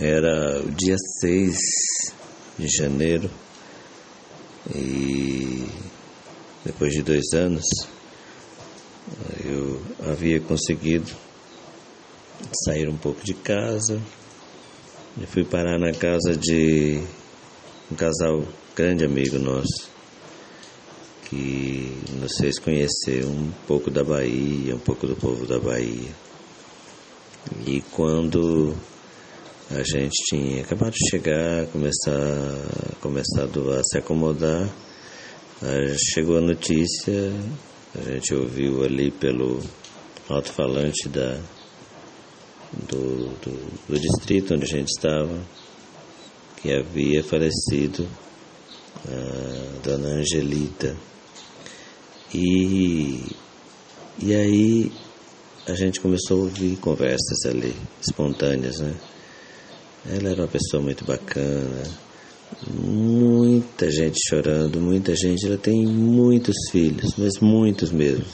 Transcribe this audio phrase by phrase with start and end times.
[0.00, 1.56] Era o dia 6
[2.56, 3.28] de janeiro
[4.72, 5.66] e
[6.64, 7.64] depois de dois anos
[9.44, 11.10] eu havia conseguido
[12.64, 14.00] sair um pouco de casa
[15.20, 17.02] e fui parar na casa de
[17.90, 18.44] um casal
[18.76, 19.90] grande amigo nosso
[21.28, 26.12] que nos fez conhecer um pouco da Bahia, um pouco do povo da Bahia.
[27.66, 28.76] E quando
[29.70, 32.14] a gente tinha acabado de chegar, começar,
[33.02, 34.66] começado a se acomodar.
[36.14, 37.32] Chegou a notícia,
[37.94, 39.60] a gente ouviu ali pelo
[40.26, 41.38] alto-falante da,
[42.88, 45.38] do, do, do, distrito onde a gente estava,
[46.62, 48.08] que havia falecido
[49.06, 50.96] a dona Angelita.
[52.34, 53.22] E,
[54.18, 54.92] e aí
[55.66, 58.94] a gente começou a ouvir conversas ali, espontâneas, né?
[60.06, 61.82] Ela era uma pessoa muito bacana,
[62.72, 65.46] muita gente chorando, muita gente.
[65.46, 68.24] Ela tem muitos filhos, mas muitos mesmo.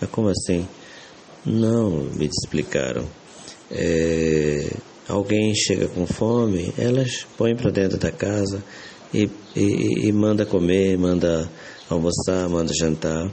[0.00, 0.66] Mas como assim?
[1.44, 3.04] Não, me explicaram.
[3.70, 4.70] É,
[5.08, 8.62] alguém chega com fome, elas põem para dentro da casa
[9.14, 11.50] e, e, e manda comer, manda
[11.88, 13.30] almoçar, manda jantar.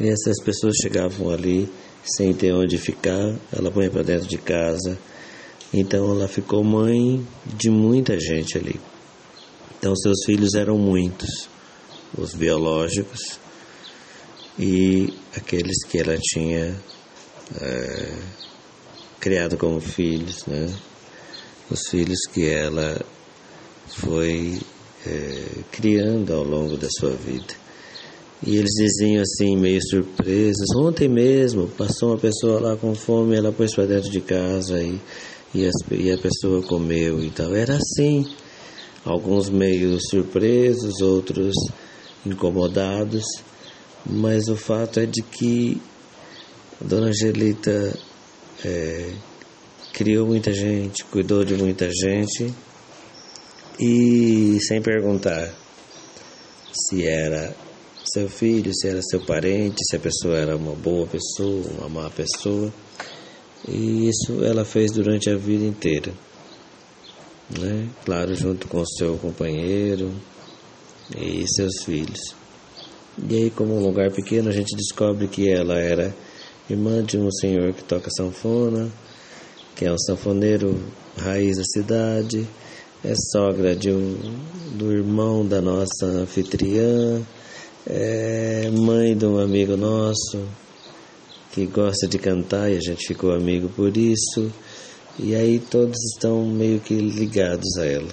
[0.00, 1.68] E essas pessoas chegavam ali
[2.02, 4.98] sem ter onde ficar, ela põe para dentro de casa
[5.72, 8.80] então ela ficou mãe de muita gente ali.
[9.78, 11.48] Então seus filhos eram muitos,
[12.16, 13.38] os biológicos
[14.58, 16.76] e aqueles que ela tinha
[17.60, 18.18] é,
[19.18, 20.68] criado como filhos, né?
[21.70, 23.00] Os filhos que ela
[23.86, 24.60] foi
[25.06, 27.54] é, criando ao longo da sua vida.
[28.46, 33.52] E eles diziam assim, meio surpresos, ontem mesmo passou uma pessoa lá com fome, ela
[33.52, 34.98] pôs para dentro de casa e
[35.54, 37.54] e, e a pessoa comeu e tal.
[37.54, 38.24] Era assim.
[39.04, 41.54] Alguns meio surpresos, outros
[42.26, 43.24] incomodados,
[44.04, 45.80] mas o fato é de que
[46.78, 47.98] a Dona Angelita
[48.62, 49.12] é,
[49.92, 52.54] criou muita gente, cuidou de muita gente
[53.78, 55.50] e sem perguntar
[56.72, 57.54] se era
[58.04, 62.10] seu filho, se era seu parente, se a pessoa era uma boa pessoa, uma má
[62.10, 62.72] pessoa.
[63.68, 66.12] E isso ela fez durante a vida inteira.
[67.58, 67.88] Né?
[68.04, 70.12] Claro, junto com seu companheiro
[71.16, 72.34] e seus filhos.
[73.28, 76.14] E aí, como um lugar pequeno, a gente descobre que ela era
[76.68, 78.88] irmã de um senhor que toca sanfona,
[79.74, 80.80] que é um sanfoneiro
[81.16, 82.46] raiz da cidade,
[83.04, 84.16] é sogra de um,
[84.74, 87.20] do irmão da nossa anfitriã,
[87.86, 90.38] é mãe de um amigo nosso,
[91.52, 94.52] que gosta de cantar e a gente ficou amigo por isso.
[95.18, 98.08] E aí todos estão meio que ligados a ela.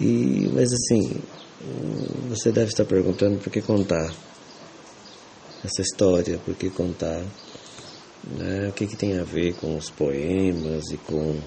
[0.00, 1.20] E, mas assim,
[2.28, 4.12] você deve estar perguntando por que contar
[5.64, 7.24] essa história, por que contar,
[8.24, 8.68] né?
[8.68, 11.40] o que, que tem a ver com os poemas e com.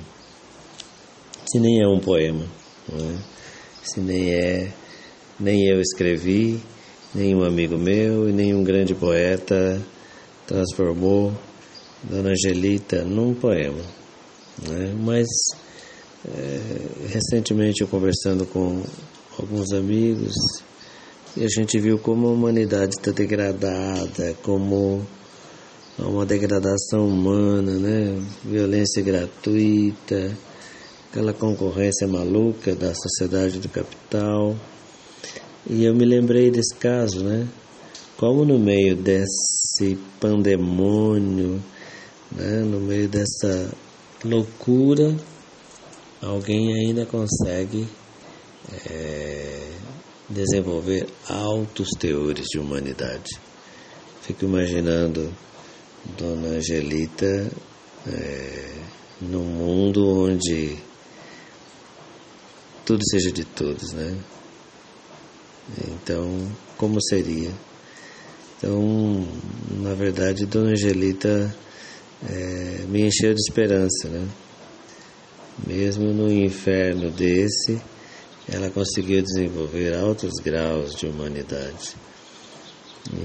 [1.50, 2.46] Se nem é um poema,
[2.90, 3.23] né?
[3.84, 4.73] se nem é,
[5.40, 6.62] nem eu escrevi,
[7.16, 9.81] nem um amigo meu e nem um grande poeta
[10.51, 11.31] transformou
[12.03, 13.81] Dona Angelita num poema.
[14.67, 14.94] Né?
[15.00, 15.28] Mas
[16.28, 16.59] é,
[17.07, 18.84] recentemente eu conversando com
[19.40, 20.34] alguns amigos
[21.38, 25.07] e a gente viu como a humanidade está degradada, como
[25.97, 28.22] há uma degradação humana, né?
[28.44, 30.38] violência gratuita,
[31.09, 34.57] aquela concorrência maluca da sociedade do capital.
[35.69, 37.47] E eu me lembrei desse caso, né?
[38.21, 41.59] Como no meio desse pandemônio,
[42.31, 43.73] né, no meio dessa
[44.23, 45.17] loucura,
[46.21, 47.87] alguém ainda consegue
[48.87, 49.71] é,
[50.29, 53.39] desenvolver altos teores de humanidade.
[54.21, 55.35] Fico imaginando
[56.15, 57.51] Dona Angelita
[58.05, 58.75] é,
[59.19, 60.77] num mundo onde
[62.85, 64.16] tudo seja de todos, né?
[65.87, 66.47] Então,
[66.78, 67.49] como seria?
[68.61, 69.28] Então,
[69.81, 71.52] na verdade, Dona Angelita
[72.29, 74.28] é, me encheu de esperança, né?
[75.66, 77.81] Mesmo no inferno desse,
[78.47, 81.96] ela conseguiu desenvolver altos graus de humanidade.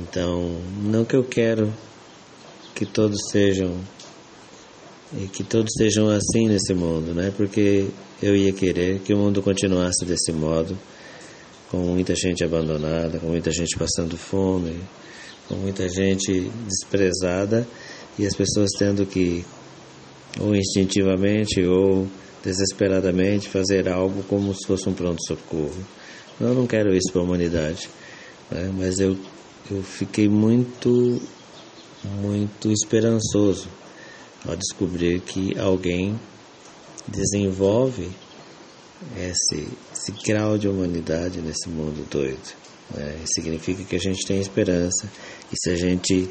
[0.01, 1.71] Então, não que eu quero
[2.75, 3.79] que todos sejam
[5.21, 7.31] e que todos sejam assim nesse mundo, né?
[7.37, 7.89] Porque
[8.23, 10.79] eu ia querer que o mundo continuasse desse modo,
[11.71, 14.81] com muita gente abandonada, com muita gente passando fome,
[15.49, 17.67] com muita gente desprezada
[18.19, 19.45] e as pessoas tendo que,
[20.41, 22.07] ou instintivamente, ou
[22.43, 25.85] desesperadamente fazer algo como se fosse um pronto-socorro.
[26.41, 27.89] Eu não quero isso para a humanidade,
[28.51, 28.71] né?
[28.77, 29.17] mas eu,
[29.71, 31.21] eu fiquei muito,
[32.05, 33.69] muito esperançoso
[34.47, 36.19] ao descobrir que alguém
[37.09, 38.11] desenvolve
[39.17, 42.55] esse, esse grau de humanidade nesse mundo doido.
[42.95, 43.19] Né?
[43.27, 45.11] Significa que a gente tem esperança
[45.53, 46.31] e se a gente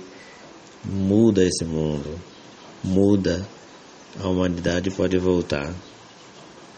[0.83, 2.19] muda esse mundo,
[2.83, 3.45] muda,
[4.19, 5.73] a humanidade pode voltar,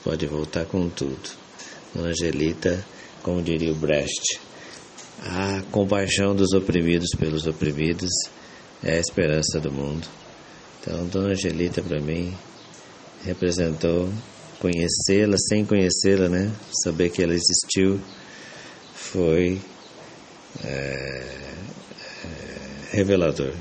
[0.04, 1.30] pode voltar com tudo.
[1.94, 2.84] Dona Angelita,
[3.22, 4.40] como diria o Brecht,
[5.24, 8.10] a compaixão dos oprimidos pelos oprimidos
[8.84, 10.08] é a esperança do mundo.
[10.80, 12.36] Então, Dona Angelita, para mim,
[13.26, 14.10] representou
[14.60, 16.52] conhecê-la sem conhecê-la, né?
[16.84, 18.00] Saber que ela existiu
[18.94, 19.62] foi
[20.64, 21.38] é, é,
[22.92, 23.54] revelador.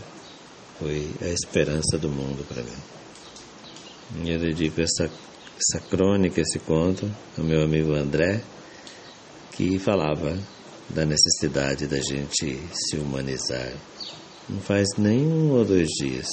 [0.78, 4.24] Foi a esperança do mundo para mim.
[4.24, 8.42] E eu dedico essa, essa crônica, esse conto ao meu amigo André,
[9.52, 10.38] que falava
[10.90, 13.72] da necessidade da gente se humanizar.
[14.48, 16.28] Não faz nem um ou dois dias